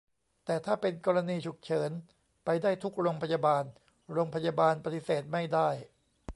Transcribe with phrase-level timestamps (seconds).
[0.45, 1.91] แต่ถ้าเป็นกรณีฉุกเฉิน
[2.45, 3.63] ไปได้ทุกโรงพยาบาล
[4.13, 5.69] โรงพยาบาลปฏิเสธไม่ได้